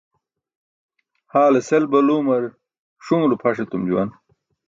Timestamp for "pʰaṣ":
3.41-3.57